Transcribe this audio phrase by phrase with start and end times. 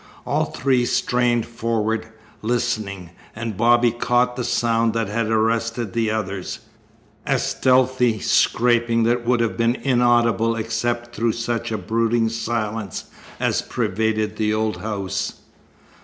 [0.25, 2.07] All three strained forward,
[2.41, 6.57] listening, and Bobby caught the sound that had arrested the others
[7.27, 13.61] a stealthy scraping that would have been inaudible except through such a brooding silence as
[13.61, 15.33] pervaded the old house.